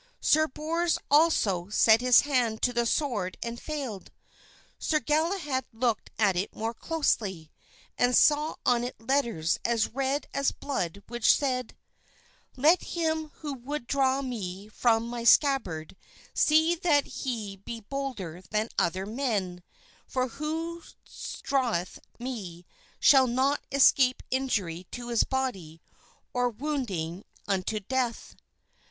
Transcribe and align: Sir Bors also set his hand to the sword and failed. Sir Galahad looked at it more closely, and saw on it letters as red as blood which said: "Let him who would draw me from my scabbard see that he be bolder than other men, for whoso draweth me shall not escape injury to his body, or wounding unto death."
Sir 0.19 0.47
Bors 0.47 0.97
also 1.11 1.69
set 1.69 2.01
his 2.01 2.21
hand 2.21 2.63
to 2.63 2.73
the 2.73 2.87
sword 2.87 3.37
and 3.43 3.61
failed. 3.61 4.09
Sir 4.79 4.99
Galahad 4.99 5.63
looked 5.71 6.09
at 6.17 6.35
it 6.35 6.55
more 6.55 6.73
closely, 6.73 7.51
and 7.99 8.15
saw 8.17 8.55
on 8.65 8.83
it 8.83 8.99
letters 8.99 9.59
as 9.63 9.89
red 9.89 10.25
as 10.33 10.51
blood 10.51 11.03
which 11.05 11.37
said: 11.37 11.77
"Let 12.57 12.81
him 12.95 13.29
who 13.41 13.53
would 13.53 13.85
draw 13.85 14.23
me 14.23 14.69
from 14.69 15.05
my 15.07 15.23
scabbard 15.23 15.95
see 16.33 16.73
that 16.73 17.05
he 17.05 17.57
be 17.57 17.81
bolder 17.81 18.41
than 18.49 18.69
other 18.79 19.05
men, 19.05 19.61
for 20.07 20.29
whoso 20.29 20.95
draweth 21.43 21.99
me 22.17 22.65
shall 22.99 23.27
not 23.27 23.61
escape 23.71 24.23
injury 24.31 24.87
to 24.93 25.09
his 25.09 25.23
body, 25.23 25.79
or 26.33 26.49
wounding 26.49 27.23
unto 27.47 27.79
death." 27.79 28.33